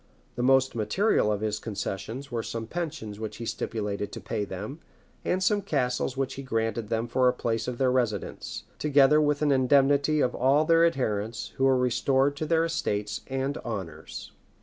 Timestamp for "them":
4.45-4.79, 6.89-7.07